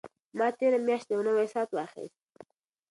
ما 0.37 0.47
تېره 0.57 0.79
میاشت 0.85 1.07
یو 1.09 1.21
نوی 1.27 1.47
ساعت 1.53 1.69
واخیست. 1.73 2.21